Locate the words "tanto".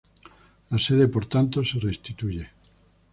1.27-1.63